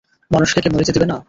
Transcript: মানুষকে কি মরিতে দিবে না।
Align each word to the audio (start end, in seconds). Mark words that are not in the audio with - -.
মানুষকে 0.31 0.59
কি 0.63 0.69
মরিতে 0.69 0.91
দিবে 0.91 1.07
না। 1.07 1.17